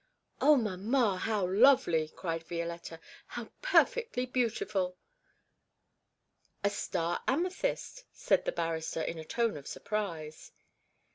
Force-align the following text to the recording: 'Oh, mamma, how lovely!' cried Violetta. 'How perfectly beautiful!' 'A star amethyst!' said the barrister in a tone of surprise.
'Oh, 0.41 0.55
mamma, 0.55 1.17
how 1.19 1.45
lovely!' 1.47 2.07
cried 2.09 2.41
Violetta. 2.41 2.99
'How 3.27 3.51
perfectly 3.61 4.25
beautiful!' 4.25 4.97
'A 6.63 6.71
star 6.71 7.21
amethyst!' 7.27 8.05
said 8.11 8.45
the 8.45 8.51
barrister 8.51 9.03
in 9.03 9.19
a 9.19 9.23
tone 9.23 9.55
of 9.57 9.67
surprise. 9.67 10.53